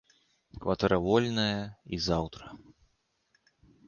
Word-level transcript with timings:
Кватэра 0.61 0.97
вольная 1.05 1.59
і 1.97 1.99
заўтра. 2.07 2.45